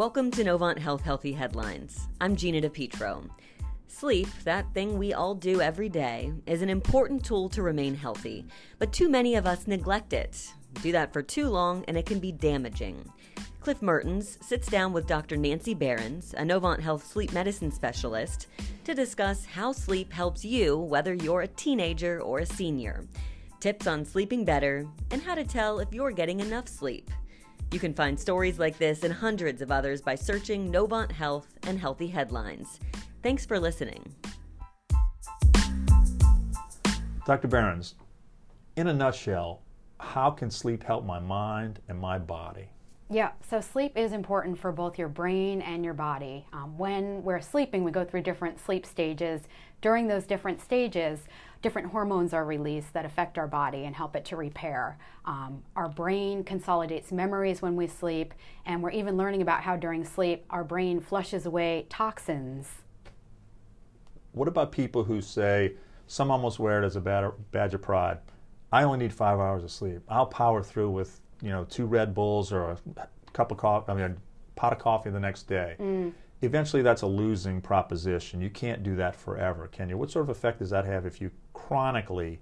Welcome 0.00 0.30
to 0.30 0.44
Novant 0.44 0.78
Health 0.78 1.02
Healthy 1.02 1.34
Headlines. 1.34 2.08
I'm 2.22 2.34
Gina 2.34 2.62
DePietro. 2.62 3.28
Sleep, 3.86 4.28
that 4.44 4.72
thing 4.72 4.96
we 4.96 5.12
all 5.12 5.34
do 5.34 5.60
every 5.60 5.90
day, 5.90 6.32
is 6.46 6.62
an 6.62 6.70
important 6.70 7.22
tool 7.22 7.50
to 7.50 7.60
remain 7.60 7.94
healthy, 7.94 8.46
but 8.78 8.94
too 8.94 9.10
many 9.10 9.34
of 9.34 9.46
us 9.46 9.66
neglect 9.66 10.14
it. 10.14 10.54
Do 10.80 10.90
that 10.92 11.12
for 11.12 11.20
too 11.20 11.50
long, 11.50 11.84
and 11.86 11.98
it 11.98 12.06
can 12.06 12.18
be 12.18 12.32
damaging. 12.32 13.12
Cliff 13.60 13.82
Mertens 13.82 14.38
sits 14.40 14.68
down 14.68 14.94
with 14.94 15.06
Dr. 15.06 15.36
Nancy 15.36 15.74
Behrens, 15.74 16.32
a 16.32 16.44
Novant 16.44 16.80
Health 16.80 17.06
sleep 17.06 17.34
medicine 17.34 17.70
specialist, 17.70 18.46
to 18.84 18.94
discuss 18.94 19.44
how 19.44 19.70
sleep 19.70 20.14
helps 20.14 20.46
you, 20.46 20.78
whether 20.78 21.12
you're 21.12 21.42
a 21.42 21.46
teenager 21.46 22.22
or 22.22 22.38
a 22.38 22.46
senior, 22.46 23.04
tips 23.60 23.86
on 23.86 24.06
sleeping 24.06 24.46
better, 24.46 24.88
and 25.10 25.20
how 25.20 25.34
to 25.34 25.44
tell 25.44 25.78
if 25.78 25.92
you're 25.92 26.10
getting 26.10 26.40
enough 26.40 26.68
sleep. 26.68 27.10
You 27.72 27.78
can 27.78 27.94
find 27.94 28.18
stories 28.18 28.58
like 28.58 28.78
this 28.78 29.04
and 29.04 29.14
hundreds 29.14 29.62
of 29.62 29.70
others 29.70 30.02
by 30.02 30.16
searching 30.16 30.72
Novant 30.72 31.12
Health 31.12 31.54
and 31.62 31.78
Healthy 31.78 32.08
Headlines. 32.08 32.80
Thanks 33.22 33.46
for 33.46 33.60
listening. 33.60 34.12
Dr. 37.26 37.46
Behrens, 37.46 37.94
in 38.74 38.88
a 38.88 38.92
nutshell, 38.92 39.62
how 40.00 40.30
can 40.30 40.50
sleep 40.50 40.82
help 40.82 41.04
my 41.04 41.20
mind 41.20 41.78
and 41.88 41.96
my 41.96 42.18
body? 42.18 42.70
Yeah, 43.12 43.32
so 43.50 43.60
sleep 43.60 43.96
is 43.96 44.12
important 44.12 44.56
for 44.56 44.70
both 44.70 44.96
your 44.96 45.08
brain 45.08 45.62
and 45.62 45.84
your 45.84 45.94
body. 45.94 46.46
Um, 46.52 46.78
when 46.78 47.24
we're 47.24 47.40
sleeping, 47.40 47.82
we 47.82 47.90
go 47.90 48.04
through 48.04 48.22
different 48.22 48.60
sleep 48.60 48.86
stages. 48.86 49.40
During 49.80 50.06
those 50.06 50.26
different 50.26 50.60
stages, 50.60 51.18
different 51.60 51.88
hormones 51.90 52.32
are 52.32 52.44
released 52.44 52.92
that 52.92 53.04
affect 53.04 53.36
our 53.36 53.48
body 53.48 53.84
and 53.84 53.96
help 53.96 54.14
it 54.14 54.24
to 54.26 54.36
repair. 54.36 54.96
Um, 55.24 55.64
our 55.74 55.88
brain 55.88 56.44
consolidates 56.44 57.10
memories 57.10 57.60
when 57.60 57.74
we 57.74 57.88
sleep, 57.88 58.32
and 58.64 58.80
we're 58.80 58.92
even 58.92 59.16
learning 59.16 59.42
about 59.42 59.62
how 59.62 59.74
during 59.74 60.04
sleep 60.04 60.44
our 60.48 60.62
brain 60.62 61.00
flushes 61.00 61.46
away 61.46 61.86
toxins. 61.88 62.68
What 64.30 64.46
about 64.46 64.70
people 64.70 65.02
who 65.02 65.20
say, 65.20 65.74
some 66.06 66.30
almost 66.30 66.60
wear 66.60 66.80
it 66.80 66.86
as 66.86 66.94
a 66.94 67.00
badge 67.00 67.74
of 67.74 67.82
pride? 67.82 68.18
I 68.70 68.84
only 68.84 68.98
need 68.98 69.12
five 69.12 69.40
hours 69.40 69.64
of 69.64 69.72
sleep. 69.72 70.02
I'll 70.08 70.26
power 70.26 70.62
through 70.62 70.90
with 70.90 71.20
you 71.42 71.50
know 71.50 71.64
two 71.64 71.86
Red 71.86 72.14
Bulls 72.14 72.52
or 72.52 72.70
a 72.70 72.78
cup 73.32 73.50
of 73.52 73.58
coffee. 73.58 73.90
I 73.90 73.94
mean, 73.94 74.04
a 74.04 74.16
pot 74.56 74.72
of 74.72 74.78
coffee 74.78 75.10
the 75.10 75.20
next 75.20 75.44
day. 75.44 75.76
Mm 75.78 76.12
eventually 76.42 76.82
that's 76.82 77.02
a 77.02 77.06
losing 77.06 77.60
proposition. 77.60 78.40
You 78.40 78.50
can't 78.50 78.82
do 78.82 78.96
that 78.96 79.14
forever, 79.14 79.68
can 79.68 79.88
you? 79.88 79.98
What 79.98 80.10
sort 80.10 80.24
of 80.24 80.30
effect 80.30 80.58
does 80.60 80.70
that 80.70 80.84
have 80.84 81.06
if 81.06 81.20
you 81.20 81.30
chronically 81.52 82.40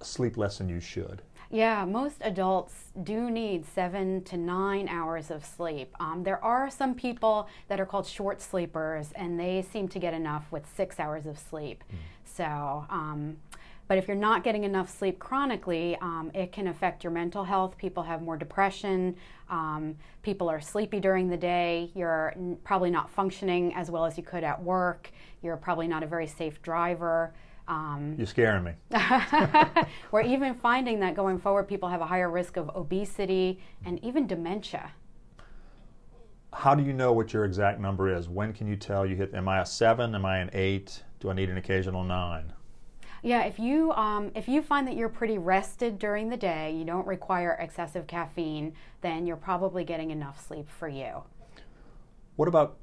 sleep 0.00 0.36
less 0.36 0.58
than 0.58 0.68
you 0.68 0.80
should? 0.80 1.22
Yeah, 1.50 1.84
most 1.84 2.16
adults 2.20 2.90
do 3.02 3.30
need 3.30 3.64
seven 3.64 4.24
to 4.24 4.36
nine 4.36 4.88
hours 4.88 5.30
of 5.30 5.44
sleep. 5.44 5.94
Um, 6.00 6.24
there 6.24 6.42
are 6.42 6.70
some 6.70 6.94
people 6.94 7.48
that 7.68 7.80
are 7.80 7.86
called 7.86 8.06
short 8.06 8.40
sleepers, 8.40 9.12
and 9.14 9.38
they 9.38 9.62
seem 9.62 9.86
to 9.88 9.98
get 9.98 10.14
enough 10.14 10.50
with 10.50 10.66
six 10.74 10.98
hours 10.98 11.26
of 11.26 11.38
sleep. 11.38 11.84
Mm. 11.92 11.96
So, 12.24 12.86
um, 12.90 13.36
but 13.86 13.98
if 13.98 14.08
you're 14.08 14.16
not 14.16 14.44
getting 14.44 14.64
enough 14.64 14.88
sleep 14.88 15.18
chronically, 15.18 15.96
um, 16.00 16.30
it 16.34 16.52
can 16.52 16.68
affect 16.68 17.04
your 17.04 17.12
mental 17.12 17.44
health. 17.44 17.76
People 17.76 18.02
have 18.02 18.22
more 18.22 18.36
depression. 18.36 19.16
Um, 19.50 19.96
people 20.22 20.48
are 20.48 20.60
sleepy 20.60 21.00
during 21.00 21.28
the 21.28 21.36
day. 21.36 21.90
You're 21.94 22.32
n- 22.36 22.56
probably 22.64 22.90
not 22.90 23.10
functioning 23.10 23.74
as 23.74 23.90
well 23.90 24.06
as 24.06 24.16
you 24.16 24.22
could 24.22 24.42
at 24.42 24.62
work. 24.62 25.10
You're 25.42 25.56
probably 25.56 25.86
not 25.86 26.02
a 26.02 26.06
very 26.06 26.26
safe 26.26 26.62
driver. 26.62 27.34
Um, 27.68 28.14
You're 28.16 28.26
scaring 28.26 28.64
me. 28.64 28.72
we're 30.10 30.22
even 30.22 30.54
finding 30.54 31.00
that 31.00 31.14
going 31.14 31.38
forward, 31.38 31.64
people 31.64 31.88
have 31.88 32.00
a 32.00 32.06
higher 32.06 32.30
risk 32.30 32.56
of 32.56 32.70
obesity 32.74 33.60
and 33.84 34.02
even 34.04 34.26
dementia. 34.26 34.92
How 36.52 36.74
do 36.74 36.82
you 36.82 36.92
know 36.92 37.12
what 37.12 37.32
your 37.32 37.44
exact 37.44 37.80
number 37.80 38.14
is? 38.14 38.28
When 38.28 38.52
can 38.52 38.66
you 38.66 38.76
tell 38.76 39.04
you 39.04 39.16
hit? 39.16 39.34
Am 39.34 39.48
I 39.48 39.60
a 39.60 39.66
seven? 39.66 40.14
Am 40.14 40.24
I 40.24 40.38
an 40.38 40.50
eight? 40.52 41.02
Do 41.20 41.30
I 41.30 41.32
need 41.32 41.50
an 41.50 41.56
occasional 41.56 42.04
nine? 42.04 42.52
Yeah, 43.24 43.44
if 43.44 43.58
you 43.58 43.90
um, 43.92 44.30
if 44.34 44.48
you 44.48 44.60
find 44.60 44.86
that 44.86 44.96
you're 44.96 45.08
pretty 45.08 45.38
rested 45.38 45.98
during 45.98 46.28
the 46.28 46.36
day, 46.36 46.70
you 46.72 46.84
don't 46.84 47.06
require 47.06 47.56
excessive 47.58 48.06
caffeine, 48.06 48.74
then 49.00 49.26
you're 49.26 49.38
probably 49.38 49.82
getting 49.82 50.10
enough 50.10 50.46
sleep 50.46 50.68
for 50.68 50.88
you. 50.88 51.22
What 52.36 52.48
about 52.48 52.76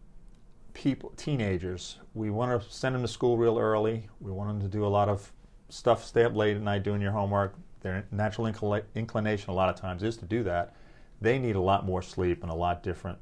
people, 0.74 1.12
teenagers? 1.16 2.00
We 2.16 2.32
want 2.32 2.60
to 2.60 2.72
send 2.72 2.96
them 2.96 3.04
to 3.04 3.08
school 3.08 3.38
real 3.38 3.60
early. 3.60 4.08
We 4.20 4.32
want 4.32 4.50
them 4.50 4.62
to 4.62 4.68
do 4.68 4.84
a 4.84 4.88
lot 4.90 5.10
of 5.10 5.32
stuff, 5.70 6.04
stay 6.04 6.24
up 6.24 6.36
late 6.36 6.58
at 6.58 6.64
night 6.64 6.82
doing 6.82 7.02
your 7.02 7.12
homework. 7.12 7.54
Their 7.82 8.08
natural 8.10 8.48
inclination, 8.96 9.52
a 9.52 9.54
lot 9.54 9.70
of 9.70 9.76
times, 9.76 10.02
is 10.02 10.18
to 10.18 10.26
do 10.26 10.42
that. 10.44 10.74
They 11.22 11.38
need 11.38 11.56
a 11.56 11.62
lot 11.62 11.86
more 11.86 12.02
sleep 12.02 12.42
and 12.42 12.52
a 12.52 12.56
lot 12.56 12.82
different 12.82 13.20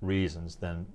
reasons 0.00 0.56
than 0.56 0.86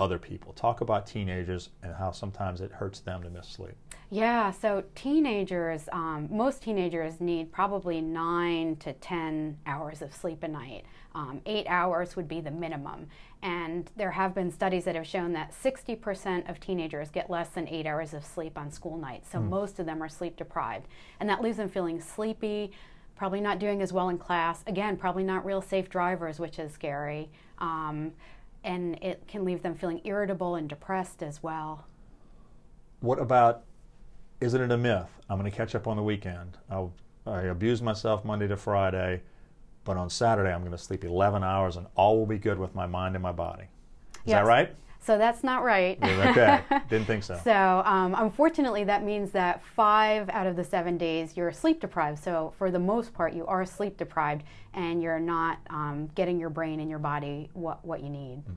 other 0.00 0.18
people. 0.18 0.54
Talk 0.54 0.80
about 0.80 1.06
teenagers 1.06 1.68
and 1.82 1.94
how 1.94 2.10
sometimes 2.10 2.62
it 2.62 2.72
hurts 2.72 3.00
them 3.00 3.22
to 3.22 3.28
miss 3.28 3.46
sleep. 3.46 3.74
Yeah, 4.08 4.50
so 4.50 4.82
teenagers, 4.94 5.88
um, 5.92 6.26
most 6.32 6.62
teenagers 6.62 7.20
need 7.20 7.52
probably 7.52 8.00
nine 8.00 8.76
to 8.76 8.94
10 8.94 9.58
hours 9.66 10.00
of 10.00 10.14
sleep 10.14 10.42
a 10.42 10.48
night. 10.48 10.86
Um, 11.14 11.42
eight 11.44 11.66
hours 11.68 12.16
would 12.16 12.26
be 12.26 12.40
the 12.40 12.50
minimum. 12.50 13.08
And 13.42 13.90
there 13.94 14.10
have 14.10 14.34
been 14.34 14.50
studies 14.50 14.84
that 14.84 14.94
have 14.94 15.06
shown 15.06 15.34
that 15.34 15.52
60% 15.52 16.48
of 16.48 16.58
teenagers 16.60 17.10
get 17.10 17.28
less 17.28 17.50
than 17.50 17.68
eight 17.68 17.86
hours 17.86 18.14
of 18.14 18.24
sleep 18.24 18.56
on 18.56 18.72
school 18.72 18.96
nights. 18.96 19.30
So 19.30 19.38
mm. 19.38 19.48
most 19.48 19.78
of 19.78 19.86
them 19.86 20.02
are 20.02 20.08
sleep 20.08 20.36
deprived. 20.36 20.88
And 21.20 21.28
that 21.28 21.42
leaves 21.42 21.58
them 21.58 21.68
feeling 21.68 22.00
sleepy, 22.00 22.72
probably 23.16 23.40
not 23.40 23.58
doing 23.58 23.82
as 23.82 23.92
well 23.92 24.08
in 24.08 24.16
class. 24.16 24.64
Again, 24.66 24.96
probably 24.96 25.24
not 25.24 25.44
real 25.44 25.60
safe 25.60 25.90
drivers, 25.90 26.40
which 26.40 26.58
is 26.58 26.72
scary. 26.72 27.30
Um, 27.58 28.12
and 28.64 29.02
it 29.02 29.26
can 29.26 29.44
leave 29.44 29.62
them 29.62 29.74
feeling 29.74 30.00
irritable 30.04 30.54
and 30.54 30.68
depressed 30.68 31.22
as 31.22 31.42
well. 31.42 31.86
What 33.00 33.18
about 33.18 33.62
isn't 34.40 34.60
it 34.60 34.70
a 34.70 34.78
myth? 34.78 35.08
I'm 35.28 35.38
going 35.38 35.50
to 35.50 35.56
catch 35.56 35.74
up 35.74 35.86
on 35.86 35.96
the 35.96 36.02
weekend. 36.02 36.56
I'll, 36.70 36.92
I 37.26 37.42
abuse 37.42 37.82
myself 37.82 38.24
Monday 38.24 38.48
to 38.48 38.56
Friday, 38.56 39.22
but 39.84 39.96
on 39.96 40.08
Saturday 40.08 40.52
I'm 40.52 40.60
going 40.60 40.72
to 40.72 40.78
sleep 40.78 41.04
11 41.04 41.44
hours 41.44 41.76
and 41.76 41.86
all 41.94 42.18
will 42.18 42.26
be 42.26 42.38
good 42.38 42.58
with 42.58 42.74
my 42.74 42.86
mind 42.86 43.16
and 43.16 43.22
my 43.22 43.32
body. 43.32 43.64
Is 43.64 44.20
yes. 44.26 44.38
that 44.38 44.46
right? 44.46 44.74
So 45.02 45.16
that's 45.16 45.42
not 45.42 45.64
right. 45.64 45.98
okay, 46.02 46.60
didn't 46.90 47.06
think 47.06 47.24
so. 47.24 47.40
So 47.42 47.82
um, 47.86 48.14
unfortunately, 48.18 48.84
that 48.84 49.02
means 49.02 49.30
that 49.30 49.62
five 49.62 50.28
out 50.28 50.46
of 50.46 50.56
the 50.56 50.64
seven 50.64 50.98
days 50.98 51.36
you're 51.36 51.52
sleep 51.52 51.80
deprived. 51.80 52.22
So 52.22 52.52
for 52.58 52.70
the 52.70 52.78
most 52.78 53.14
part, 53.14 53.32
you 53.32 53.46
are 53.46 53.64
sleep 53.64 53.96
deprived, 53.96 54.42
and 54.74 55.02
you're 55.02 55.18
not 55.18 55.58
um, 55.70 56.10
getting 56.14 56.38
your 56.38 56.50
brain 56.50 56.80
and 56.80 56.90
your 56.90 56.98
body 56.98 57.48
what 57.54 57.84
what 57.84 58.02
you 58.02 58.10
need. 58.10 58.38
Mm. 58.38 58.56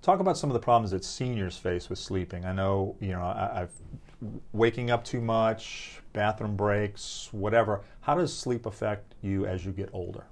Talk 0.00 0.20
about 0.20 0.38
some 0.38 0.48
of 0.48 0.54
the 0.54 0.60
problems 0.60 0.92
that 0.92 1.04
seniors 1.04 1.58
face 1.58 1.90
with 1.90 1.98
sleeping. 1.98 2.46
I 2.46 2.52
know 2.52 2.96
you 3.00 3.12
know 3.12 3.20
I, 3.20 3.62
I've 3.62 3.72
waking 4.52 4.90
up 4.90 5.04
too 5.04 5.20
much, 5.20 6.00
bathroom 6.12 6.56
breaks, 6.56 7.28
whatever. 7.32 7.82
How 8.00 8.14
does 8.14 8.36
sleep 8.36 8.66
affect 8.66 9.14
you 9.22 9.46
as 9.46 9.64
you 9.64 9.72
get 9.72 9.90
older? 9.92 10.24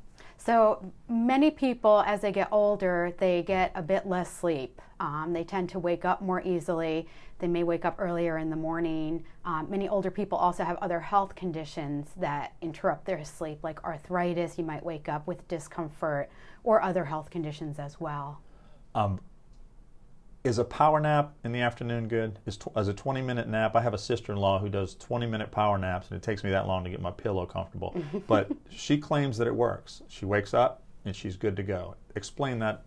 So 0.47 0.93
many 1.09 1.51
people, 1.51 2.05
as 2.07 2.21
they 2.21 2.31
get 2.31 2.47
older, 2.53 3.13
they 3.19 3.43
get 3.43 3.73
a 3.75 3.83
bit 3.83 4.07
less 4.07 4.33
sleep. 4.33 4.81
Um, 5.01 5.33
they 5.33 5.43
tend 5.43 5.69
to 5.71 5.81
wake 5.81 6.05
up 6.05 6.23
more 6.23 6.41
easily. 6.41 7.09
They 7.41 7.49
may 7.49 7.65
wake 7.65 7.85
up 7.85 7.97
earlier 7.99 8.39
in 8.39 8.49
the 8.49 8.57
morning. 8.57 9.25
Um, 9.45 9.67
many 9.69 9.89
older 9.89 10.09
people 10.09 10.39
also 10.39 10.63
have 10.63 10.77
other 10.77 11.01
health 11.01 11.35
conditions 11.35 12.11
that 12.17 12.55
interrupt 12.63 13.07
their 13.07 13.25
sleep, 13.25 13.59
like 13.65 13.83
arthritis. 13.83 14.57
You 14.57 14.63
might 14.63 14.85
wake 14.85 15.09
up 15.09 15.27
with 15.27 15.47
discomfort, 15.49 16.31
or 16.63 16.81
other 16.81 17.05
health 17.05 17.29
conditions 17.29 17.81
as 17.81 18.01
well. 18.01 18.41
Um, 18.95 19.19
is 20.47 20.59
a 20.59 20.65
power 20.65 21.01
nap 21.01 21.35
in 21.45 21.53
the 21.53 21.61
afternoon 21.61 22.09
good? 22.09 22.39
Is 22.47 22.57
tw- 22.57 22.69
as 22.77 22.89
a 22.89 22.95
20 22.95 23.21
minute 23.21 23.49
nap? 23.49 23.75
I 23.75 23.83
have 23.83 23.95
a 23.95 23.99
sister 23.99 24.33
in 24.33 24.39
law 24.39 24.59
who 24.59 24.69
does 24.69 24.95
20 24.95 25.27
minute 25.27 25.51
power 25.51 25.77
naps, 25.77 26.09
and 26.09 26.17
it 26.17 26.23
takes 26.23 26.45
me 26.45 26.51
that 26.51 26.67
long 26.67 26.85
to 26.85 26.91
get 26.91 27.03
my 27.03 27.11
pillow 27.11 27.45
comfortable. 27.47 27.95
but 28.27 28.51
she 28.71 28.97
claims 28.97 29.37
that 29.39 29.47
it 29.47 29.55
works. 29.55 30.03
She 30.09 30.25
wakes 30.25 30.55
up 30.55 30.83
and 31.05 31.15
she's 31.15 31.37
good 31.37 31.57
to 31.57 31.63
go. 31.63 31.97
Explain 32.15 32.61
that 32.61 32.85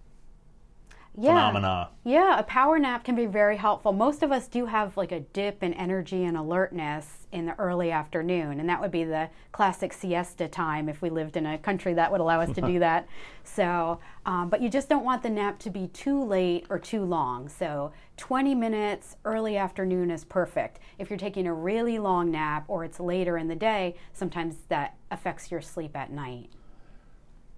yeah. 1.17 1.33
phenomena. 1.33 1.89
Yeah, 2.03 2.39
a 2.39 2.43
power 2.43 2.79
nap 2.79 3.03
can 3.03 3.15
be 3.15 3.25
very 3.25 3.57
helpful. 3.57 3.91
Most 3.91 4.23
of 4.23 4.31
us 4.31 4.47
do 4.47 4.65
have 4.65 4.95
like 4.97 5.11
a 5.11 5.19
dip 5.19 5.63
in 5.63 5.73
energy 5.73 6.23
and 6.23 6.37
alertness 6.37 7.27
in 7.31 7.45
the 7.45 7.57
early 7.59 7.91
afternoon, 7.91 8.59
and 8.59 8.69
that 8.69 8.81
would 8.81 8.91
be 8.91 9.03
the 9.03 9.29
classic 9.51 9.93
siesta 9.93 10.47
time 10.47 10.89
if 10.89 11.01
we 11.01 11.09
lived 11.09 11.37
in 11.37 11.45
a 11.45 11.57
country 11.57 11.93
that 11.93 12.11
would 12.11 12.21
allow 12.21 12.41
us 12.41 12.51
to 12.53 12.61
do 12.61 12.79
that. 12.79 13.07
So, 13.43 13.99
um, 14.25 14.49
but 14.49 14.61
you 14.61 14.69
just 14.69 14.89
don't 14.89 15.03
want 15.03 15.23
the 15.23 15.29
nap 15.29 15.59
to 15.59 15.69
be 15.69 15.87
too 15.87 16.23
late 16.23 16.65
or 16.69 16.79
too 16.79 17.03
long. 17.03 17.49
So, 17.49 17.91
20 18.17 18.53
minutes 18.53 19.15
early 19.23 19.55
afternoon 19.55 20.11
is 20.11 20.25
perfect. 20.25 20.79
If 20.97 21.09
you're 21.09 21.17
taking 21.17 21.47
a 21.47 21.53
really 21.53 21.99
long 21.99 22.31
nap 22.31 22.65
or 22.67 22.83
it's 22.83 22.99
later 22.99 23.37
in 23.37 23.47
the 23.47 23.55
day, 23.55 23.95
sometimes 24.13 24.55
that 24.67 24.95
affects 25.09 25.51
your 25.51 25.61
sleep 25.61 25.95
at 25.95 26.11
night 26.11 26.49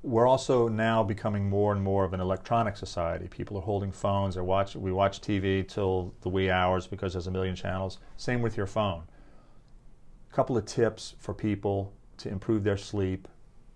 we're 0.04 0.28
also 0.28 0.68
now 0.68 1.04
becoming 1.04 1.48
more 1.48 1.74
and 1.74 1.84
more 1.84 2.04
of 2.04 2.14
an 2.14 2.20
electronic 2.20 2.76
society. 2.76 3.28
People 3.28 3.58
are 3.58 3.62
holding 3.62 3.92
phones. 3.92 4.36
Or 4.36 4.44
watch. 4.44 4.76
We 4.76 4.92
watch 4.92 5.22
TV 5.22 5.68
till 5.68 6.14
the 6.22 6.30
wee 6.30 6.50
hours 6.50 6.88
because 6.88 7.14
there's 7.14 7.28
a 7.28 7.32
million 7.32 7.56
channels. 7.56 8.00
Same 8.18 8.42
with 8.42 8.58
your 8.58 8.68
phone. 8.68 9.04
A 10.32 10.36
couple 10.36 10.58
of 10.58 10.66
tips 10.66 11.16
for 11.20 11.34
people 11.34 11.94
to 12.18 12.30
improve 12.30 12.64
their 12.64 12.78
sleep, 12.78 13.28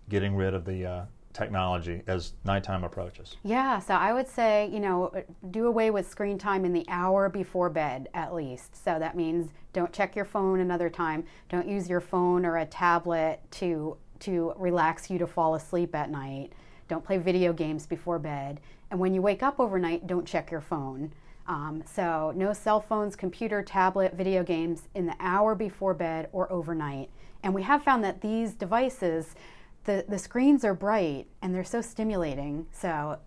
getting 0.10 0.36
rid 0.36 0.54
of 0.54 0.66
the 0.66 0.86
uh, 0.86 1.06
technology 1.36 2.02
as 2.08 2.34
nighttime 2.46 2.84
approaches? 2.84 3.36
Yeah, 3.44 3.78
so 3.80 3.94
I 3.94 4.14
would 4.14 4.28
say, 4.28 4.70
you 4.72 4.80
know, 4.80 5.12
do 5.52 5.68
away 5.68 5.92
with 5.92 6.10
screen 6.10 6.38
time 6.38 6.66
in 6.66 6.74
the 6.74 6.86
hour 6.88 7.30
before 7.30 7.70
bed 7.70 8.08
at 8.14 8.34
least. 8.34 8.84
So 8.84 8.98
that 8.98 9.16
means 9.16 9.52
don't 9.74 9.92
check 9.92 10.16
your 10.16 10.26
phone 10.26 10.62
another 10.62 10.90
time. 10.90 11.26
Don't 11.50 11.68
use 11.68 11.90
your 11.90 12.00
phone 12.00 12.46
or 12.46 12.58
a 12.58 12.66
tablet 12.66 13.42
to 13.52 13.98
to 14.22 14.54
relax 14.58 15.10
you 15.10 15.18
to 15.20 15.28
fall 15.28 15.56
asleep 15.56 15.96
at 15.96 16.10
night. 16.10 16.54
Don't 16.88 17.04
play 17.04 17.18
video 17.18 17.54
games 17.54 17.86
before 17.86 18.20
bed. 18.20 18.60
And 18.92 19.00
when 19.00 19.14
you 19.14 19.22
wake 19.22 19.44
up 19.44 19.60
overnight, 19.60 20.08
don't 20.08 20.28
check 20.28 20.52
your 20.52 20.62
phone. 20.62 21.12
Um, 21.48 21.84
so, 21.86 22.34
no 22.36 22.54
cell 22.54 22.82
phones, 22.82 23.16
computer, 23.16 23.62
tablet, 23.62 24.16
video 24.16 24.44
games 24.44 24.84
in 24.96 25.06
the 25.06 25.16
hour 25.20 25.54
before 25.54 25.94
bed 25.94 26.30
or 26.32 26.52
overnight. 26.52 27.10
And 27.44 27.54
we 27.54 27.62
have 27.64 27.84
found 27.84 28.04
that 28.04 28.22
these 28.22 28.54
devices, 28.54 29.36
the, 29.84 30.06
the 30.08 30.18
screens 30.18 30.66
are 30.66 30.74
bright 30.74 31.28
and 31.42 31.54
they're 31.54 31.64
so 31.64 31.82
stimulating. 31.82 32.66
So, 32.72 33.20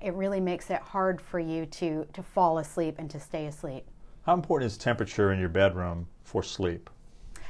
it 0.00 0.12
really 0.14 0.40
makes 0.40 0.70
it 0.70 0.80
hard 0.80 1.20
for 1.20 1.40
you 1.40 1.66
to, 1.66 2.06
to 2.12 2.22
fall 2.22 2.58
asleep 2.58 2.96
and 2.98 3.10
to 3.10 3.18
stay 3.18 3.46
asleep. 3.46 3.84
How 4.26 4.34
important 4.34 4.70
is 4.70 4.78
temperature 4.78 5.32
in 5.32 5.40
your 5.40 5.48
bedroom 5.48 6.06
for 6.22 6.42
sleep? 6.42 6.88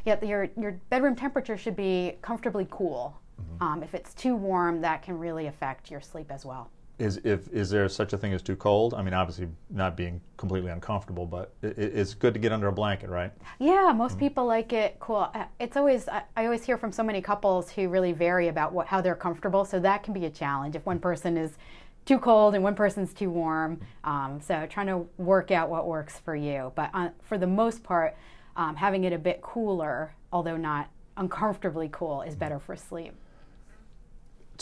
Yeah, 0.04 0.22
your, 0.24 0.48
your 0.58 0.80
bedroom 0.90 1.14
temperature 1.14 1.56
should 1.56 1.76
be 1.76 2.16
comfortably 2.22 2.66
cool. 2.70 3.16
Mm-hmm. 3.40 3.62
Um, 3.62 3.82
if 3.82 3.94
it's 3.94 4.14
too 4.14 4.34
warm, 4.34 4.80
that 4.80 5.02
can 5.02 5.18
really 5.18 5.46
affect 5.46 5.90
your 5.90 6.00
sleep 6.00 6.30
as 6.30 6.44
well 6.44 6.70
is 7.02 7.20
if 7.24 7.48
is 7.52 7.68
there 7.68 7.88
such 7.88 8.12
a 8.12 8.18
thing 8.18 8.32
as 8.32 8.42
too 8.42 8.54
cold? 8.54 8.94
I 8.94 9.02
mean, 9.02 9.12
obviously 9.12 9.48
not 9.70 9.96
being 9.96 10.20
completely 10.36 10.70
uncomfortable, 10.70 11.26
but 11.26 11.52
it, 11.62 11.76
it's 11.76 12.14
good 12.14 12.32
to 12.34 12.40
get 12.40 12.52
under 12.52 12.68
a 12.68 12.72
blanket, 12.72 13.10
right? 13.10 13.32
Yeah, 13.58 13.92
most 13.94 14.12
mm-hmm. 14.12 14.20
people 14.20 14.46
like 14.46 14.72
it 14.72 14.96
cool. 15.00 15.28
Uh, 15.34 15.44
it's 15.58 15.76
always 15.76 16.08
I, 16.08 16.22
I, 16.36 16.44
always 16.44 16.64
hear 16.64 16.78
from 16.78 16.92
so 16.92 17.02
many 17.02 17.20
couples 17.20 17.70
who 17.70 17.88
really 17.88 18.12
vary 18.12 18.48
about 18.48 18.72
what 18.72 18.86
how 18.86 19.00
they're 19.00 19.16
comfortable, 19.16 19.64
so 19.64 19.80
that 19.80 20.02
can 20.02 20.14
be 20.14 20.26
a 20.26 20.30
challenge 20.30 20.76
if 20.76 20.86
one 20.86 21.00
person 21.00 21.36
is 21.36 21.56
too 22.04 22.18
cold 22.18 22.54
and 22.54 22.62
one 22.62 22.74
person's 22.74 23.12
too 23.12 23.30
warm. 23.30 23.80
Um, 24.04 24.40
so 24.40 24.66
trying 24.66 24.88
to 24.88 25.06
work 25.16 25.50
out 25.50 25.68
what 25.68 25.86
works 25.86 26.18
for 26.18 26.36
you, 26.36 26.72
but 26.76 26.90
uh, 26.94 27.08
for 27.22 27.36
the 27.36 27.46
most 27.46 27.82
part, 27.82 28.16
um, 28.56 28.76
having 28.76 29.04
it 29.04 29.12
a 29.12 29.18
bit 29.18 29.40
cooler, 29.42 30.14
although 30.32 30.56
not 30.56 30.88
uncomfortably 31.16 31.88
cool, 31.92 32.22
is 32.22 32.34
better 32.34 32.58
for 32.58 32.76
sleep 32.76 33.14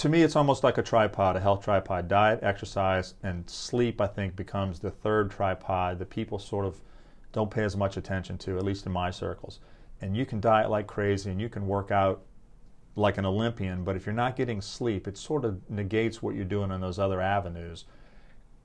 to 0.01 0.09
me, 0.09 0.23
it's 0.23 0.35
almost 0.35 0.65
like 0.65 0.79
a 0.79 0.83
tripod, 0.83 1.37
a 1.37 1.41
health 1.41 1.63
tripod. 1.63 2.09
Diet, 2.09 2.41
exercise, 2.43 3.15
and 3.23 3.49
sleep, 3.51 4.01
I 4.01 4.07
think, 4.07 4.35
becomes 4.35 4.81
the 4.81 4.91
third 4.91 5.31
tripod 5.31 5.99
that 5.99 6.09
people 6.09 6.39
sort 6.39 6.65
of 6.65 6.81
don't 7.33 7.51
pay 7.51 7.65
as 7.65 7.77
much 7.77 7.99
attention 7.99 8.39
to, 8.39 8.57
at 8.57 8.65
least 8.65 8.87
in 8.87 8.93
my 8.93 9.11
circles. 9.11 9.61
And 10.01 10.17
you 10.17 10.25
can 10.25 10.41
diet 10.41 10.71
like 10.71 10.87
crazy 10.87 11.31
and 11.31 11.39
you 11.39 11.51
can 11.51 11.67
work 11.67 11.91
out 11.91 12.23
like 12.97 13.19
an 13.19 13.27
Olympian, 13.27 13.85
but 13.85 13.95
if 13.95 14.07
you're 14.07 14.15
not 14.15 14.37
getting 14.37 14.63
sleep, 14.63 15.07
it 15.07 15.19
sort 15.19 15.45
of 15.45 15.61
negates 15.69 16.23
what 16.23 16.35
you're 16.35 16.47
doing 16.47 16.71
on 16.71 16.81
those 16.81 16.99
other 16.99 17.21
avenues. 17.21 17.85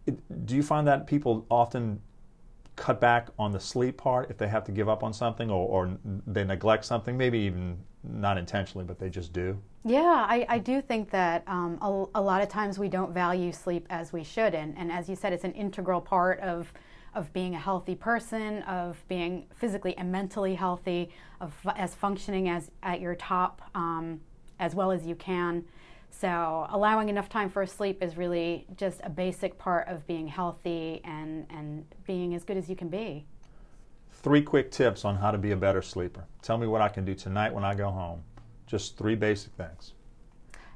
It, 0.05 0.45
do 0.45 0.55
you 0.55 0.63
find 0.63 0.87
that 0.87 1.05
people 1.05 1.45
often 1.51 2.01
cut 2.75 2.99
back 2.99 3.29
on 3.39 3.51
the 3.51 3.59
sleep 3.59 3.97
part 3.97 4.29
if 4.29 4.37
they 4.37 4.47
have 4.47 4.63
to 4.65 4.71
give 4.71 4.89
up 4.89 5.03
on 5.03 5.13
something 5.13 5.49
or, 5.49 5.67
or 5.67 5.97
they 6.27 6.43
neglect 6.43 6.85
something, 6.85 7.17
maybe 7.17 7.39
even 7.39 7.77
not 8.03 8.37
intentionally, 8.37 8.85
but 8.85 8.99
they 8.99 9.09
just 9.09 9.33
do? 9.33 9.57
Yeah, 9.83 10.25
I, 10.27 10.45
I 10.49 10.59
do 10.59 10.81
think 10.81 11.09
that 11.11 11.43
um, 11.47 11.77
a, 11.81 12.19
a, 12.19 12.21
lot 12.21 12.41
of 12.41 12.49
times 12.49 12.79
we 12.79 12.89
don't 12.89 13.13
value 13.13 13.51
sleep 13.51 13.85
as 13.89 14.11
we 14.11 14.23
should. 14.23 14.55
And, 14.55 14.75
and 14.77 14.91
as 14.91 15.07
you 15.07 15.15
said, 15.15 15.31
it's 15.31 15.43
an 15.43 15.53
integral 15.53 16.01
part 16.01 16.39
of, 16.39 16.73
of 17.13 17.31
being 17.33 17.55
a 17.55 17.59
healthy 17.59 17.95
person, 17.95 18.63
of 18.63 19.03
being 19.07 19.45
physically 19.55 19.95
and 19.97 20.11
mentally 20.11 20.55
healthy, 20.55 21.11
of 21.39 21.53
as 21.75 21.93
functioning 21.93 22.49
as 22.49 22.71
at 22.83 22.99
your 22.99 23.15
top 23.15 23.61
um, 23.75 24.19
as 24.59 24.73
well 24.73 24.91
as 24.91 25.05
you 25.05 25.15
can. 25.15 25.63
So 26.19 26.65
allowing 26.69 27.09
enough 27.09 27.27
time 27.27 27.49
for 27.49 27.65
sleep 27.65 28.01
is 28.01 28.15
really 28.15 28.65
just 28.77 29.01
a 29.03 29.09
basic 29.09 29.57
part 29.57 29.87
of 29.89 30.07
being 30.07 30.27
healthy 30.27 31.01
and, 31.03 31.45
and 31.49 31.85
being 32.05 32.33
as 32.35 32.45
good 32.45 32.55
as 32.55 32.69
you 32.69 32.75
can 32.75 32.87
be. 32.87 33.25
Three 34.11 34.41
quick 34.41 34.71
tips 34.71 35.03
on 35.03 35.17
how 35.17 35.31
to 35.31 35.37
be 35.37 35.51
a 35.51 35.57
better 35.57 35.81
sleeper. 35.81 36.23
Tell 36.41 36.57
me 36.57 36.67
what 36.67 36.81
I 36.81 36.87
can 36.87 37.03
do 37.03 37.15
tonight 37.15 37.53
when 37.53 37.65
I 37.65 37.75
go 37.75 37.89
home. 37.89 38.23
Just 38.65 38.97
three 38.97 39.15
basic 39.15 39.51
things. 39.53 39.93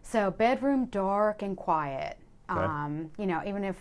So 0.02 0.30
bedroom 0.30 0.86
dark 0.88 1.42
and 1.42 1.56
quiet. 1.56 2.18
Okay. 2.50 2.60
Um, 2.60 3.10
you 3.18 3.26
know, 3.26 3.42
even 3.46 3.64
if 3.64 3.78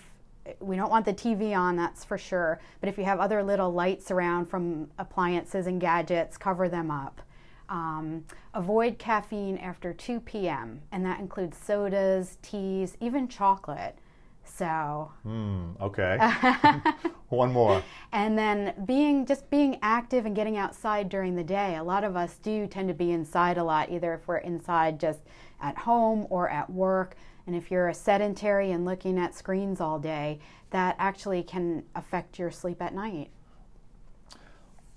we 0.60 0.76
don't 0.76 0.90
want 0.90 1.04
the 1.04 1.12
TV 1.12 1.56
on, 1.56 1.76
that's 1.76 2.04
for 2.04 2.18
sure. 2.18 2.60
But 2.80 2.88
if 2.88 2.98
you 2.98 3.04
have 3.04 3.18
other 3.18 3.42
little 3.42 3.72
lights 3.72 4.12
around 4.12 4.46
from 4.46 4.90
appliances 4.98 5.66
and 5.66 5.80
gadgets, 5.80 6.36
cover 6.36 6.68
them 6.68 6.90
up. 6.90 7.20
Um, 7.68 8.24
avoid 8.54 8.98
caffeine 8.98 9.58
after 9.58 9.92
2 9.92 10.20
p.m., 10.20 10.80
and 10.90 11.04
that 11.04 11.20
includes 11.20 11.56
sodas, 11.56 12.38
teas, 12.42 12.96
even 13.00 13.28
chocolate. 13.28 13.98
So. 14.44 15.12
Mm, 15.26 15.80
okay. 15.80 16.18
One 17.28 17.52
more. 17.52 17.82
And 18.12 18.38
then 18.38 18.74
being 18.86 19.26
just 19.26 19.48
being 19.50 19.78
active 19.82 20.24
and 20.24 20.34
getting 20.34 20.56
outside 20.56 21.08
during 21.08 21.36
the 21.36 21.44
day. 21.44 21.76
A 21.76 21.82
lot 21.82 22.02
of 22.02 22.16
us 22.16 22.38
do 22.38 22.66
tend 22.66 22.88
to 22.88 22.94
be 22.94 23.12
inside 23.12 23.58
a 23.58 23.64
lot, 23.64 23.90
either 23.90 24.14
if 24.14 24.26
we're 24.26 24.38
inside 24.38 24.98
just 24.98 25.20
at 25.60 25.76
home 25.76 26.26
or 26.30 26.48
at 26.48 26.70
work. 26.70 27.16
And 27.46 27.54
if 27.54 27.70
you're 27.70 27.88
a 27.88 27.94
sedentary 27.94 28.72
and 28.72 28.84
looking 28.84 29.18
at 29.18 29.34
screens 29.34 29.80
all 29.80 29.98
day, 29.98 30.38
that 30.70 30.96
actually 30.98 31.42
can 31.42 31.84
affect 31.94 32.38
your 32.38 32.50
sleep 32.50 32.82
at 32.82 32.94
night. 32.94 33.30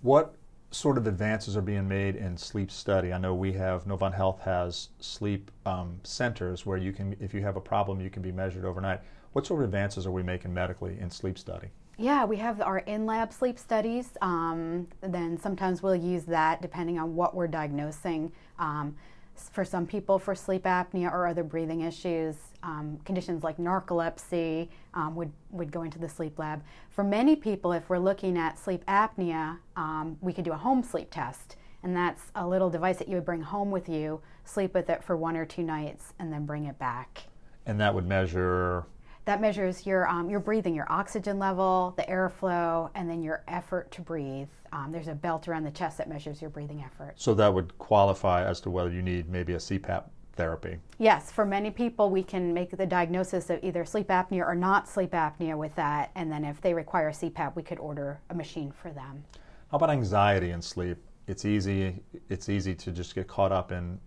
What 0.01 0.35
sort 0.71 0.97
of 0.97 1.06
advances 1.06 1.57
are 1.57 1.62
being 1.62 1.88
made 1.88 2.15
in 2.15 2.38
sleep 2.38 2.71
study? 2.71 3.13
I 3.13 3.18
know 3.18 3.35
we 3.35 3.53
have 3.53 3.83
Novant 3.85 4.15
Health 4.15 4.41
has 4.41 4.89
sleep 5.00 5.51
um, 5.65 6.00
centers 6.03 6.65
where 6.65 6.77
you 6.77 6.94
can, 6.94 7.15
if 7.19 7.33
you 7.33 7.41
have 7.41 7.57
a 7.57 7.62
problem, 7.62 8.00
you 8.01 8.09
can 8.09 8.21
be 8.21 8.31
measured 8.31 8.65
overnight. 8.65 9.01
What 9.33 9.45
sort 9.45 9.62
of 9.62 9.65
advances 9.65 10.07
are 10.07 10.12
we 10.12 10.23
making 10.23 10.53
medically 10.53 10.97
in 11.00 11.12
sleep 11.12 11.38
study? 11.38 11.68
Yeah, 11.97 12.25
we 12.25 12.38
have 12.38 12.62
our 12.62 12.79
in 12.79 13.06
lab 13.06 13.31
sleep 13.31 13.59
studies. 13.59 14.18
Um, 14.21 14.88
then 15.01 15.38
sometimes 15.38 15.83
we'll 15.83 15.95
use 15.95 16.23
that 16.25 16.62
depending 16.62 16.97
on 16.97 17.15
what 17.15 17.35
we're 17.35 17.47
diagnosing. 17.47 18.31
Um, 18.57 18.95
for 19.36 19.66
some 19.66 19.86
people, 19.86 20.19
for 20.19 20.36
sleep 20.36 20.63
apnea 20.63 21.12
or 21.12 21.28
other 21.28 21.44
breathing 21.44 21.81
issues, 21.81 22.36
um, 22.63 23.00
conditions 23.06 23.44
like 23.44 23.57
narcolepsy 23.57 24.69
um, 24.94 25.16
would, 25.16 25.31
would 25.51 25.72
go 25.72 25.83
into 25.83 26.00
the 26.00 26.10
sleep 26.10 26.38
lab. 26.39 26.63
For 26.89 27.04
many 27.04 27.36
people, 27.36 27.74
if 27.74 27.89
we're 27.89 27.98
looking 27.98 28.38
at 28.38 28.60
sleep 28.60 28.86
apnea, 28.86 29.57
um, 29.75 30.18
we 30.22 30.33
could 30.33 30.45
do 30.45 30.51
a 30.51 30.57
home 30.57 30.83
sleep 30.83 31.10
test. 31.12 31.56
And 31.83 31.95
that's 31.95 32.31
a 32.36 32.48
little 32.48 32.69
device 32.69 32.98
that 32.98 33.07
you 33.07 33.16
would 33.16 33.25
bring 33.25 33.42
home 33.42 33.72
with 33.72 33.89
you, 33.89 34.22
sleep 34.45 34.73
with 34.73 34.90
it 34.90 35.04
for 35.04 35.18
one 35.18 35.35
or 35.35 35.45
two 35.45 35.64
nights, 35.64 36.14
and 36.19 36.31
then 36.31 36.45
bring 36.45 36.66
it 36.66 36.78
back. 36.78 37.23
And 37.66 37.80
that 37.80 37.94
would 37.95 38.06
measure 38.06 38.85
that 39.25 39.42
measures 39.42 39.85
your 39.85 40.07
um, 40.07 40.30
your 40.30 40.40
breathing, 40.40 40.73
your 40.73 40.92
oxygen 40.92 41.37
level, 41.37 41.94
the 41.97 42.04
airflow, 42.04 42.90
and 42.95 43.09
then 43.09 43.21
your 43.21 43.44
effort 43.47 43.92
to 43.92 44.01
breathe. 44.01 44.47
Um, 44.73 44.92
there's 44.92 45.07
a 45.07 45.16
belt 45.16 45.47
around 45.47 45.63
the 45.63 45.71
chest 45.71 45.97
that 45.97 46.09
measures 46.09 46.42
your 46.42 46.49
breathing 46.49 46.83
effort. 46.83 47.13
So 47.18 47.33
that 47.35 47.54
would 47.54 47.78
qualify 47.78 48.45
as 48.45 48.61
to 48.61 48.69
whether 48.69 48.90
you 48.90 49.01
need 49.01 49.30
maybe 49.30 49.54
a 49.54 49.57
CPAP 49.57 50.06
therapy. 50.33 50.78
Yes, 50.97 51.31
for 51.31 51.45
many 51.45 51.69
people, 51.71 52.09
we 52.09 52.23
can 52.23 52.54
make 52.54 52.71
the 52.71 52.85
diagnosis 52.85 53.49
of 53.49 53.61
either 53.63 53.83
sleep 53.83 54.07
apnea 54.07 54.47
or 54.47 54.56
not 54.56 54.87
sleep 54.87 55.11
apnea 55.11 55.57
with 55.57 55.75
that, 55.75 56.11
and 56.16 56.31
then 56.31 56.45
if 56.45 56.61
they 56.61 56.73
require 56.73 57.11
CPAP, 57.11 57.56
we 57.56 57.63
could 57.63 57.80
order 57.80 58.19
a 58.30 58.33
machine 58.33 58.71
for 58.71 58.92
them. 58.92 59.23
How 59.69 59.78
about 59.78 59.90
anxiety 59.90 60.51
and 60.51 60.63
sleep? 60.63 60.97
It's 61.28 61.45
easy. 61.45 62.01
It's 62.30 62.49
easy 62.49 62.73
to 62.75 62.92
just 62.92 63.13
get 63.13 63.28
caught 63.28 63.51
up 63.51 63.71
in 63.71 63.99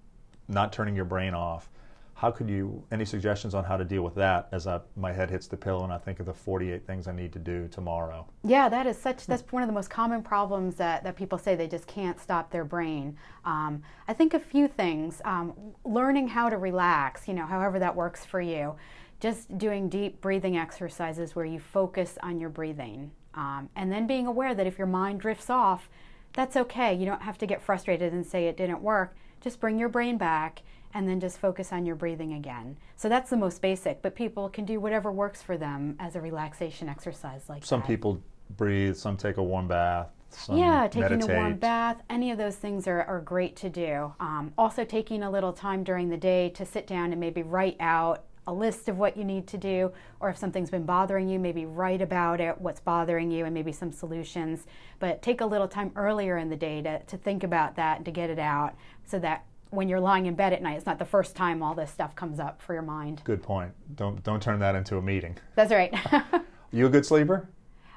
not 0.49 0.73
turning 0.73 0.97
your 0.97 1.05
brain 1.05 1.35
off 1.35 1.71
how 2.15 2.31
could 2.31 2.49
you 2.49 2.83
any 2.93 3.05
suggestions 3.05 3.55
on 3.55 3.65
how 3.65 3.77
to 3.77 3.85
deal 3.85 4.03
with 4.03 4.15
that 4.15 4.49
as 4.53 4.67
I, 4.67 4.81
my 4.97 5.13
head 5.13 5.31
hits 5.31 5.47
the 5.47 5.57
pillow 5.57 5.85
and 5.85 5.93
i 5.93 5.99
think 5.99 6.21
of 6.21 6.27
the 6.27 6.35
48 6.35 6.87
things 6.87 7.07
i 7.07 7.13
need 7.13 7.33
to 7.33 7.39
do 7.39 7.69
tomorrow? 7.69 8.27
Yeah 8.45 8.69
that 8.69 8.87
is 8.87 8.97
such 8.97 9.27
that's 9.27 9.43
one 9.53 9.63
of 9.63 9.69
the 9.69 9.73
most 9.73 9.91
common 9.91 10.23
problems 10.23 10.77
that, 10.77 11.05
that 11.05 11.17
people 11.17 11.39
say 11.39 11.55
they 11.55 11.69
just 11.69 11.87
can't 11.87 12.21
stop 12.21 12.51
their 12.51 12.65
brain. 12.65 13.17
Um, 13.45 13.83
i 14.09 14.13
think 14.13 14.35
a 14.35 14.41
few 14.41 14.69
things 14.69 15.21
um, 15.25 15.55
learning 15.85 16.29
how 16.29 16.49
to 16.49 16.57
relax 16.57 17.29
you 17.29 17.35
know 17.35 17.47
however 17.47 17.79
that 17.79 17.95
works 17.95 18.25
for 18.25 18.41
you. 18.41 18.77
Just 19.21 19.57
doing 19.57 19.89
deep 19.89 20.21
breathing 20.21 20.57
exercises 20.57 21.35
where 21.35 21.47
you 21.47 21.59
focus 21.59 22.19
on 22.23 22.39
your 22.39 22.51
breathing 22.51 23.11
um, 23.35 23.71
and 23.75 23.91
then 23.91 24.07
being 24.07 24.27
aware 24.27 24.55
that 24.55 24.67
if 24.67 24.77
your 24.77 24.87
mind 24.87 25.21
drifts 25.21 25.49
off 25.49 25.89
that's 26.35 26.57
okay. 26.57 26.93
You 26.93 27.07
don't 27.07 27.23
have 27.23 27.39
to 27.39 27.47
get 27.47 27.63
frustrated 27.63 28.13
and 28.13 28.27
say 28.27 28.47
it 28.47 28.57
didn't 28.57 28.83
work. 28.83 29.17
Just 29.41 29.61
bring 29.61 29.79
your 29.79 29.89
brain 29.89 30.19
back 30.19 30.63
and 30.95 31.09
then 31.09 31.21
just 31.21 31.39
focus 31.39 31.73
on 31.73 31.85
your 31.85 31.97
breathing 31.97 32.33
again. 32.33 32.77
So 32.97 33.09
that's 33.09 33.29
the 33.29 33.37
most 33.37 33.61
basic, 33.61 34.01
but 34.01 34.15
people 34.15 34.49
can 34.49 34.65
do 34.65 34.81
whatever 34.81 35.11
works 35.13 35.43
for 35.43 35.57
them 35.59 35.97
as 35.99 36.15
a 36.17 36.21
relaxation 36.21 36.89
exercise 36.89 37.43
like 37.49 37.65
Some 37.65 37.81
that. 37.81 37.89
people 37.89 38.23
breathe, 38.57 38.97
some 38.97 39.17
take 39.17 39.37
a 39.37 39.43
warm 39.43 39.69
bath. 39.69 40.09
yeah, 40.53 40.87
taking 40.87 41.03
meditate. 41.03 41.31
a 41.31 41.35
warm 41.35 41.57
bath, 41.57 42.03
any 42.09 42.31
of 42.31 42.39
those 42.39 42.57
things 42.57 42.87
are, 42.87 43.03
are 43.03 43.21
great 43.21 43.57
to 43.57 43.69
do. 43.69 44.15
Um, 44.21 44.53
also, 44.57 44.85
taking 44.85 45.23
a 45.23 45.31
little 45.31 45.53
time 45.53 45.85
during 45.85 46.09
the 46.09 46.17
day 46.17 46.49
to 46.51 46.65
sit 46.65 46.87
down 46.87 47.11
and 47.13 47.21
maybe 47.21 47.43
write 47.43 47.77
out 47.81 48.25
a 48.47 48.53
list 48.53 48.89
of 48.89 48.99
what 48.99 49.17
you 49.17 49.25
need 49.25 49.47
to 49.49 49.57
do, 49.57 49.91
or 50.21 50.29
if 50.29 50.37
something's 50.37 50.71
been 50.71 50.85
bothering 50.85 51.29
you, 51.29 51.39
maybe 51.39 51.65
write 51.65 52.03
about 52.03 52.41
it, 52.41 52.61
what's 52.61 52.81
bothering 52.81 53.31
you, 53.31 53.47
and 53.47 53.55
maybe 53.55 53.73
some 53.73 53.91
solutions. 53.91 54.67
But 54.99 55.23
take 55.23 55.41
a 55.41 55.47
little 55.47 55.69
time 55.69 55.93
earlier 55.97 56.37
in 56.37 56.51
the 56.51 56.57
day 56.57 56.83
to, 56.83 57.03
to 57.03 57.17
think 57.17 57.43
about 57.43 57.77
that 57.77 57.97
and 57.99 58.05
to 58.05 58.11
get 58.11 58.29
it 58.29 58.39
out 58.39 58.75
so 59.07 59.19
that 59.21 59.47
when 59.75 59.89
you're 59.89 60.01
lying 60.01 60.27
in 60.27 60.35
bed 60.35 60.53
at 60.53 60.63
night. 60.63 60.77
It's 60.77 60.87
not 60.87 60.99
the 60.99 61.05
first 61.05 61.37
time 61.37 61.63
all 61.63 61.75
this 61.75 61.91
stuff 61.91 62.15
comes 62.15 62.39
up 62.39 62.63
for 62.63 62.73
your 62.75 62.83
mind. 62.83 63.23
Good 63.25 63.43
point. 63.43 63.73
Don't 63.95 64.23
don't 64.23 64.43
turn 64.43 64.59
that 64.61 64.75
into 64.75 64.97
a 64.97 65.03
meeting. 65.03 65.37
That's 65.55 65.73
right. 65.73 65.95
you 66.73 66.87
a 66.87 66.91
good 66.91 67.07
sleeper? 67.07 67.49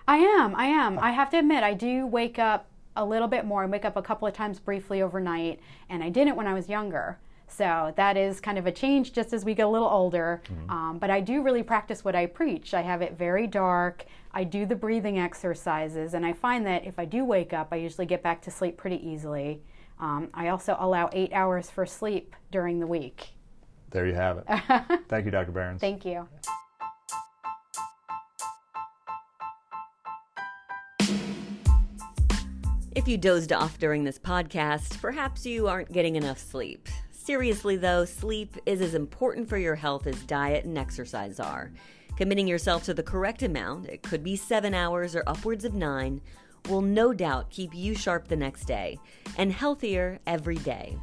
I 0.08 0.18
am. 0.18 0.56
I 0.56 0.66
am. 0.66 1.00
I 1.00 1.12
have 1.12 1.30
to 1.32 1.38
admit, 1.38 1.64
I 1.64 1.74
do 1.74 2.08
wake 2.08 2.40
up 2.40 2.68
a 2.96 3.04
little 3.04 3.28
bit 3.28 3.46
more. 3.46 3.64
I 3.64 3.66
wake 3.66 3.86
up 3.86 3.98
a 3.98 4.02
couple 4.02 4.28
of 4.28 4.34
times 4.34 4.60
briefly 4.60 5.02
overnight, 5.02 5.60
and 5.90 6.04
I 6.04 6.10
didn't 6.10 6.36
when 6.36 6.48
I 6.48 6.54
was 6.54 6.70
younger. 6.70 7.20
So 7.48 7.94
that 7.96 8.18
is 8.18 8.42
kind 8.42 8.58
of 8.58 8.68
a 8.68 8.72
change 8.72 9.14
just 9.14 9.34
as 9.34 9.46
we 9.46 9.54
get 9.54 9.66
a 9.66 9.70
little 9.70 9.88
older. 9.88 10.42
Mm-hmm. 10.46 10.70
Um, 10.70 10.98
but 10.98 11.10
I 11.10 11.22
do 11.22 11.42
really 11.42 11.64
practice 11.64 12.04
what 12.04 12.16
I 12.16 12.26
preach. 12.26 12.74
I 12.74 12.82
have 12.82 13.02
it 13.02 13.18
very 13.18 13.48
dark. 13.48 14.06
I 14.34 14.44
do 14.44 14.66
the 14.66 14.76
breathing 14.76 15.18
exercises, 15.18 16.14
and 16.14 16.26
I 16.26 16.34
find 16.34 16.66
that 16.66 16.86
if 16.86 17.00
I 17.00 17.06
do 17.06 17.24
wake 17.24 17.54
up, 17.54 17.70
I 17.72 17.78
usually 17.78 18.06
get 18.06 18.22
back 18.22 18.42
to 18.44 18.52
sleep 18.52 18.78
pretty 18.78 19.06
easily. 19.08 19.62
Um, 20.00 20.30
I 20.34 20.50
also 20.50 20.76
allow 20.80 21.10
eight 21.12 21.34
hours 21.34 21.70
for 21.70 21.86
sleep 21.86 22.36
during 22.52 22.80
the 22.80 22.88
week. 22.88 23.30
There 23.90 24.06
you 24.06 24.14
have 24.14 24.44
it. 24.46 25.02
Thank 25.08 25.26
you, 25.26 25.32
Dr. 25.32 25.52
Behrens. 25.52 25.82
Thank 25.82 26.06
you. 26.06 26.28
If 32.98 33.08
you 33.08 33.18
dozed 33.18 33.54
off 33.54 33.78
during 33.78 34.04
this 34.04 34.18
podcast, 34.18 35.00
perhaps 35.00 35.46
you 35.46 35.68
aren't 35.68 35.92
getting 35.92 36.16
enough 36.16 36.40
sleep. 36.40 36.90
Seriously, 37.12 37.76
though, 37.78 38.06
sleep 38.06 38.58
is 38.66 38.82
as 38.82 38.96
important 38.96 39.48
for 39.48 39.58
your 39.58 39.76
health 39.76 40.08
as 40.08 40.22
diet 40.24 40.66
and 40.66 40.78
exercise 40.78 41.40
are. 41.40 41.72
Committing 42.18 42.48
yourself 42.48 42.84
to 42.86 42.96
the 42.96 43.04
correct 43.04 43.44
amount, 43.44 43.88
it 43.88 44.02
could 44.02 44.24
be 44.24 44.36
seven 44.36 44.74
hours 44.74 45.16
or 45.16 45.24
upwards 45.28 45.64
of 45.64 45.76
nine, 45.76 46.22
will 46.68 46.82
no 46.82 47.14
doubt 47.14 47.50
keep 47.50 47.74
you 47.74 47.96
sharp 47.96 48.28
the 48.28 48.36
next 48.36 48.66
day 48.66 49.00
and 49.38 49.52
healthier 49.52 50.20
every 50.28 50.58
day. 50.58 50.98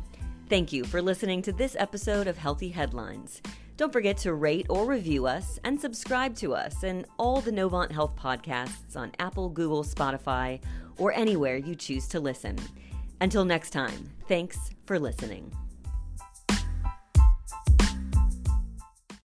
Thank 0.48 0.72
you 0.72 0.84
for 0.84 1.00
listening 1.00 1.42
to 1.42 1.52
this 1.52 1.74
episode 1.78 2.26
of 2.26 2.36
Healthy 2.36 2.68
Headlines. 2.68 3.40
Don't 3.76 3.92
forget 3.92 4.16
to 4.18 4.34
rate 4.34 4.66
or 4.68 4.86
review 4.86 5.26
us 5.26 5.58
and 5.64 5.80
subscribe 5.80 6.36
to 6.36 6.54
us 6.54 6.82
and 6.84 7.06
all 7.18 7.40
the 7.40 7.50
Novant 7.50 7.90
Health 7.90 8.14
podcasts 8.14 8.96
on 8.96 9.10
Apple, 9.18 9.48
Google, 9.48 9.82
Spotify, 9.82 10.60
or 10.96 11.12
anywhere 11.12 11.56
you 11.56 11.74
choose 11.74 12.06
to 12.08 12.20
listen. 12.20 12.56
Until 13.20 13.44
next 13.44 13.70
time, 13.70 14.10
thanks 14.28 14.70
for 14.86 14.98
listening. 14.98 15.50